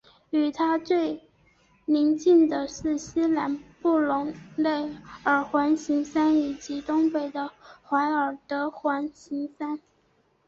[0.31, 1.21] 与它最
[1.85, 4.91] 邻近的是西南的布隆内
[5.25, 7.51] 尔环形山以及东北的
[7.83, 9.79] 怀尔德环形山。